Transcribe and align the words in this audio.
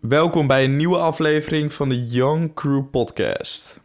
Welkom 0.00 0.46
bij 0.46 0.64
een 0.64 0.76
nieuwe 0.76 0.96
aflevering 0.96 1.72
van 1.72 1.88
de 1.88 2.06
Young 2.06 2.54
Crew 2.54 2.90
Podcast. 2.90 3.80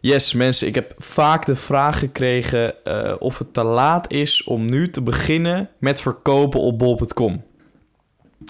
Yes, 0.00 0.32
mensen, 0.32 0.66
ik 0.66 0.74
heb 0.74 0.94
vaak 0.98 1.46
de 1.46 1.56
vraag 1.56 1.98
gekregen 1.98 2.84
eh, 2.84 3.14
of 3.18 3.38
het 3.38 3.52
te 3.52 3.62
laat 3.62 4.12
is 4.12 4.44
om 4.44 4.70
nu 4.70 4.90
te 4.90 5.02
beginnen 5.02 5.70
met 5.78 6.00
verkopen 6.00 6.60
op 6.60 6.78
bol.com. 6.78 7.44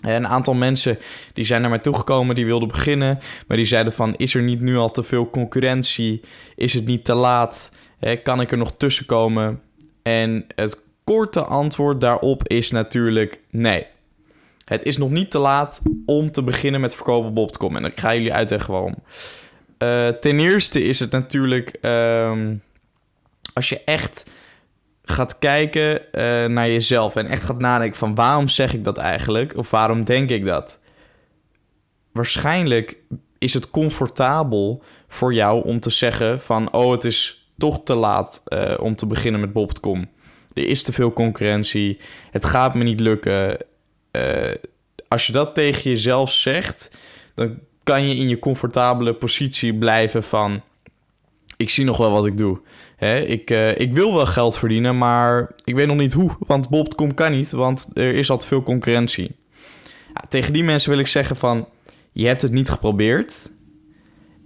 Een 0.01 0.27
aantal 0.27 0.55
mensen 0.55 0.99
die 1.33 1.45
zijn 1.45 1.61
naar 1.61 1.71
mij 1.71 1.79
toegekomen, 1.79 2.35
die 2.35 2.47
wilden 2.47 2.69
beginnen, 2.69 3.19
maar 3.47 3.57
die 3.57 3.67
zeiden 3.67 3.93
van, 3.93 4.17
is 4.17 4.35
er 4.35 4.43
niet 4.43 4.61
nu 4.61 4.77
al 4.77 4.91
te 4.91 5.03
veel 5.03 5.31
concurrentie? 5.31 6.21
Is 6.57 6.75
het 6.75 6.87
niet 6.87 7.05
te 7.05 7.15
laat? 7.15 7.73
kan 8.23 8.41
ik 8.41 8.51
er 8.51 8.59
nog 8.59 8.73
tussen 8.77 9.07
komen? 9.07 9.61
En 10.03 10.45
het 10.55 10.81
korte 11.13 11.45
antwoord 11.45 12.01
daarop 12.01 12.49
is 12.49 12.71
natuurlijk 12.71 13.41
nee. 13.51 13.87
Het 14.65 14.85
is 14.85 14.97
nog 14.97 15.11
niet 15.11 15.31
te 15.31 15.39
laat 15.39 15.83
om 16.07 16.31
te 16.31 16.43
beginnen 16.43 16.81
met 16.81 16.95
verkopen 16.95 17.43
op. 17.43 17.75
En 17.75 17.85
ik 17.85 18.01
ga 18.01 18.15
jullie 18.15 18.33
uitleggen 18.33 18.73
waarom. 18.73 18.95
Uh, 19.79 20.09
ten 20.09 20.41
eerste 20.41 20.83
is 20.83 21.01
het 21.01 21.11
natuurlijk... 21.11 21.69
Ehm, 21.81 22.55
als 23.53 23.69
je 23.69 23.81
echt 23.85 24.31
gaat 25.05 25.39
kijken 25.39 26.13
eh, 26.13 26.47
naar 26.47 26.69
jezelf... 26.69 27.17
en 27.17 27.27
echt 27.27 27.43
gaat 27.43 27.59
nadenken 27.59 27.99
van 27.99 28.15
waarom 28.15 28.49
zeg 28.49 28.75
ik 28.75 28.85
dat 28.85 28.99
eigenlijk? 28.99 29.57
Of 29.57 29.71
waarom 29.71 30.05
denk 30.05 30.31
ik 30.31 30.45
dat? 30.45 30.81
Waarschijnlijk 32.13 32.99
is 33.39 33.55
het 33.55 33.71
comfortabel 33.71 34.83
voor 35.09 35.35
jou 35.35 35.65
om 35.65 35.81
te 35.81 35.91
zeggen 35.91 36.41
van... 36.41 36.73
oh, 36.73 36.93
het 36.93 37.05
is 37.05 37.51
toch 37.59 37.83
te 37.85 37.95
laat 37.95 38.43
uh, 38.47 38.75
om 38.81 38.97
te 38.97 39.07
beginnen 39.07 39.41
met 39.41 39.53
bol.com. 39.53 40.09
Er 40.55 40.67
is 40.67 40.83
te 40.83 40.93
veel 40.93 41.13
concurrentie. 41.13 41.99
Het 42.31 42.45
gaat 42.45 42.75
me 42.75 42.85
niet 42.85 43.01
lukken. 43.01 43.59
Uh, 44.13 44.55
als 45.09 45.27
je 45.27 45.33
dat 45.33 45.55
tegen 45.55 45.91
jezelf 45.91 46.33
zegt, 46.33 46.99
dan 47.35 47.59
kan 47.83 48.09
je 48.09 48.17
in 48.17 48.29
je 48.29 48.39
comfortabele 48.39 49.15
positie 49.15 49.75
blijven 49.75 50.23
van... 50.23 50.63
ik 51.57 51.71
zie 51.71 51.85
nog 51.85 51.97
wel 51.97 52.11
wat 52.11 52.27
ik 52.27 52.39
doe. 52.39 52.61
Hè, 52.97 53.19
ik, 53.21 53.51
uh, 53.51 53.79
ik 53.79 53.93
wil 53.93 54.15
wel 54.15 54.27
geld 54.27 54.59
verdienen, 54.59 54.99
maar 54.99 55.51
ik 55.65 55.75
weet 55.75 55.87
nog 55.87 55.97
niet 55.97 56.13
hoe. 56.13 56.31
Want 56.39 56.69
Bob.com 56.69 57.15
kan 57.15 57.31
niet, 57.31 57.51
want 57.51 57.89
er 57.95 58.15
is 58.15 58.31
al 58.31 58.39
te 58.39 58.47
veel 58.47 58.63
concurrentie. 58.63 59.37
Ja, 60.15 60.25
tegen 60.29 60.53
die 60.53 60.65
mensen 60.65 60.91
wil 60.91 60.99
ik 60.99 61.07
zeggen 61.07 61.37
van... 61.37 61.69
je 62.13 62.27
hebt 62.27 62.43
het 62.43 62.53
niet 62.53 62.71
geprobeerd. 62.71 63.51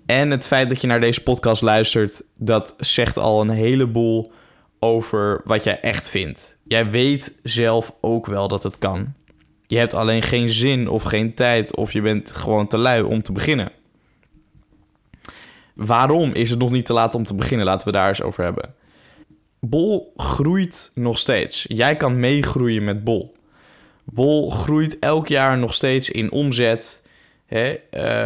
En 0.07 0.31
het 0.31 0.47
feit 0.47 0.69
dat 0.69 0.81
je 0.81 0.87
naar 0.87 1.01
deze 1.01 1.23
podcast 1.23 1.63
luistert... 1.63 2.23
dat 2.39 2.75
zegt 2.79 3.19
al 3.19 3.41
een 3.41 3.51
heleboel 3.51 4.33
over 4.79 5.41
wat 5.45 5.65
jij 5.65 5.81
echt 5.81 6.11
vindt. 6.11 6.57
Jij 6.65 6.91
weet 6.91 7.39
zelf 7.43 7.95
ook 8.01 8.27
wel 8.27 8.49
dat 8.49 8.63
het 8.63 8.79
kan. 8.79 9.15
Je 9.67 9.79
hebt 9.79 9.95
alleen 9.95 10.23
geen 10.23 10.49
zin 10.49 10.89
of 10.89 11.03
geen 11.03 11.35
tijd 11.35 11.77
of 11.77 11.93
je 11.93 12.01
bent 12.01 12.31
gewoon 12.31 12.67
te 12.67 12.79
lui 12.79 13.03
om 13.03 13.23
te 13.23 13.33
beginnen. 13.33 13.73
Waarom 15.75 16.33
is 16.33 16.51
het 16.51 16.59
nog 16.59 16.71
niet 16.71 16.87
te 16.87 16.93
laat 16.93 17.15
om 17.15 17.25
te 17.25 17.35
beginnen? 17.35 17.67
Laten 17.67 17.87
we 17.87 17.93
daar 17.93 18.09
eens 18.09 18.23
over 18.23 18.45
hebben. 18.45 18.75
Bol 19.61 20.13
groeit 20.17 20.91
nog 20.95 21.19
steeds. 21.19 21.65
Jij 21.69 21.97
kan 21.97 22.21
meegroeien 22.21 22.85
met 22.85 23.05
Bol. 23.05 23.35
Bol 24.05 24.51
groeit 24.51 24.99
elk 24.99 25.29
jaar 25.29 25.59
nog 25.59 25.75
steeds 25.75 26.11
in 26.11 26.31
omzet, 26.31 27.07
hè, 27.47 27.77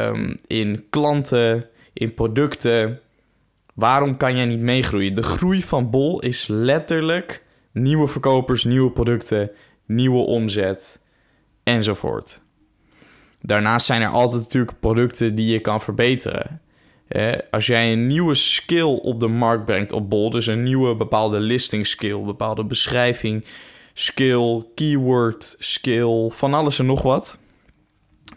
um, 0.08 0.38
in 0.46 0.86
klanten, 0.90 1.68
in 1.92 2.14
producten. 2.14 3.00
Waarom 3.80 4.16
kan 4.16 4.36
jij 4.36 4.44
niet 4.44 4.60
meegroeien? 4.60 5.14
De 5.14 5.22
groei 5.22 5.62
van 5.62 5.90
Bol 5.90 6.20
is 6.20 6.46
letterlijk 6.46 7.42
nieuwe 7.72 8.08
verkopers, 8.08 8.64
nieuwe 8.64 8.90
producten, 8.90 9.50
nieuwe 9.86 10.24
omzet 10.26 11.04
enzovoort. 11.62 12.40
Daarnaast 13.40 13.86
zijn 13.86 14.02
er 14.02 14.08
altijd 14.08 14.42
natuurlijk 14.42 14.80
producten 14.80 15.34
die 15.34 15.52
je 15.52 15.60
kan 15.60 15.80
verbeteren. 15.80 16.60
Als 17.50 17.66
jij 17.66 17.92
een 17.92 18.06
nieuwe 18.06 18.34
skill 18.34 18.98
op 19.02 19.20
de 19.20 19.26
markt 19.26 19.64
brengt 19.64 19.92
op 19.92 20.10
Bol, 20.10 20.30
dus 20.30 20.46
een 20.46 20.62
nieuwe 20.62 20.96
bepaalde 20.96 21.38
listing 21.38 21.86
skill, 21.86 22.22
bepaalde 22.22 22.64
beschrijving, 22.64 23.44
skill, 23.92 24.64
keyword 24.74 25.56
skill, 25.58 26.30
van 26.30 26.54
alles 26.54 26.78
en 26.78 26.86
nog 26.86 27.02
wat. 27.02 27.38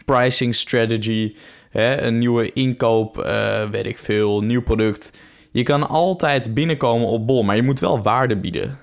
Pricing 0.04 0.54
strategy, 0.54 1.34
een 1.72 2.18
nieuwe 2.18 2.52
inkoop, 2.52 3.18
uh, 3.18 3.70
weet 3.70 3.86
ik 3.86 3.98
veel, 3.98 4.40
nieuw 4.40 4.62
product. 4.62 5.18
Je 5.54 5.62
kan 5.62 5.88
altijd 5.88 6.54
binnenkomen 6.54 7.08
op 7.08 7.26
Bol, 7.26 7.42
maar 7.42 7.56
je 7.56 7.62
moet 7.62 7.80
wel 7.80 8.02
waarde 8.02 8.36
bieden. 8.36 8.78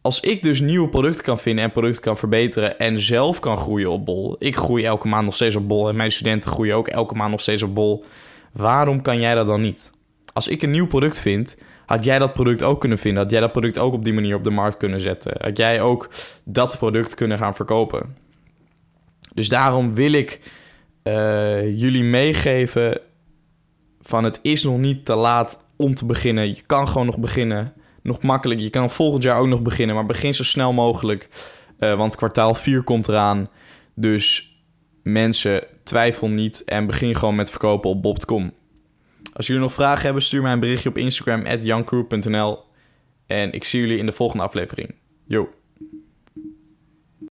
Als 0.00 0.20
ik 0.20 0.42
dus 0.42 0.60
nieuwe 0.60 0.88
producten 0.88 1.24
kan 1.24 1.38
vinden 1.38 1.64
en 1.64 1.72
producten 1.72 2.02
kan 2.02 2.16
verbeteren 2.16 2.78
en 2.78 3.00
zelf 3.00 3.40
kan 3.40 3.56
groeien 3.56 3.90
op 3.90 4.04
Bol. 4.04 4.36
Ik 4.38 4.56
groei 4.56 4.84
elke 4.84 5.08
maand 5.08 5.24
nog 5.24 5.34
steeds 5.34 5.56
op 5.56 5.68
Bol 5.68 5.88
en 5.88 5.96
mijn 5.96 6.12
studenten 6.12 6.50
groeien 6.50 6.76
ook 6.76 6.88
elke 6.88 7.14
maand 7.14 7.30
nog 7.30 7.40
steeds 7.40 7.62
op 7.62 7.74
Bol. 7.74 8.04
Waarom 8.52 9.02
kan 9.02 9.20
jij 9.20 9.34
dat 9.34 9.46
dan 9.46 9.60
niet? 9.60 9.92
Als 10.32 10.48
ik 10.48 10.62
een 10.62 10.70
nieuw 10.70 10.86
product 10.86 11.20
vind, 11.20 11.56
had 11.86 12.04
jij 12.04 12.18
dat 12.18 12.32
product 12.32 12.62
ook 12.62 12.80
kunnen 12.80 12.98
vinden. 12.98 13.22
Had 13.22 13.30
jij 13.30 13.40
dat 13.40 13.52
product 13.52 13.78
ook 13.78 13.92
op 13.92 14.04
die 14.04 14.12
manier 14.12 14.34
op 14.34 14.44
de 14.44 14.50
markt 14.50 14.76
kunnen 14.76 15.00
zetten. 15.00 15.34
Had 15.38 15.56
jij 15.56 15.80
ook 15.80 16.10
dat 16.44 16.78
product 16.78 17.14
kunnen 17.14 17.38
gaan 17.38 17.54
verkopen. 17.54 18.16
Dus 19.34 19.48
daarom 19.48 19.94
wil 19.94 20.12
ik 20.12 20.40
uh, 21.02 21.80
jullie 21.80 22.04
meegeven 22.04 23.00
van 24.02 24.24
het 24.24 24.38
is 24.42 24.62
nog 24.62 24.78
niet 24.78 25.04
te 25.04 25.14
laat 25.14 25.64
om 25.76 25.94
te 25.94 26.06
beginnen. 26.06 26.48
Je 26.48 26.62
kan 26.66 26.88
gewoon 26.88 27.06
nog 27.06 27.18
beginnen. 27.18 27.72
Nog 28.02 28.22
makkelijk. 28.22 28.60
Je 28.60 28.70
kan 28.70 28.90
volgend 28.90 29.22
jaar 29.22 29.38
ook 29.38 29.46
nog 29.46 29.62
beginnen. 29.62 29.94
Maar 29.94 30.06
begin 30.06 30.34
zo 30.34 30.44
snel 30.44 30.72
mogelijk. 30.72 31.28
Uh, 31.78 31.94
want 31.94 32.16
kwartaal 32.16 32.54
4 32.54 32.82
komt 32.82 33.08
eraan. 33.08 33.48
Dus 33.94 34.56
mensen, 35.02 35.64
twijfel 35.84 36.28
niet. 36.28 36.64
En 36.64 36.86
begin 36.86 37.14
gewoon 37.14 37.34
met 37.34 37.50
verkopen 37.50 37.90
op 37.90 38.02
bob.com. 38.02 38.52
Als 39.32 39.46
jullie 39.46 39.62
nog 39.62 39.72
vragen 39.72 40.04
hebben, 40.04 40.22
stuur 40.22 40.42
mij 40.42 40.52
een 40.52 40.60
berichtje 40.60 40.88
op 40.88 40.98
Instagram. 40.98 41.46
at 41.46 42.64
En 43.26 43.52
ik 43.52 43.64
zie 43.64 43.80
jullie 43.80 43.98
in 43.98 44.06
de 44.06 44.12
volgende 44.12 44.44
aflevering. 44.44 44.94
Yo. 45.26 45.61